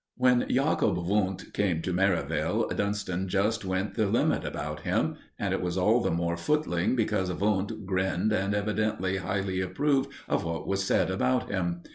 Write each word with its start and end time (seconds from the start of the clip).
When 0.17 0.47
Jacob 0.49 0.97
Wundt 0.97 1.53
came 1.53 1.83
to 1.83 1.93
Merivale, 1.93 2.67
Dunston 2.69 3.27
just 3.29 3.63
went 3.63 3.93
the 3.93 4.07
limit 4.07 4.43
about 4.43 4.79
him; 4.79 5.17
and 5.37 5.53
it 5.53 5.61
was 5.61 5.77
all 5.77 6.01
the 6.01 6.09
more 6.09 6.35
footling 6.37 6.95
because 6.95 7.31
Wundt 7.31 7.85
grinned, 7.85 8.33
and 8.33 8.55
evidently 8.55 9.17
highly 9.17 9.61
approved 9.61 10.09
of 10.27 10.43
what 10.43 10.65
was 10.67 10.83
said 10.83 11.11
about 11.11 11.51
him. 11.51 11.83